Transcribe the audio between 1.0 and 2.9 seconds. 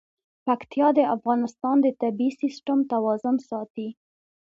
افغانستان د طبعي سیسټم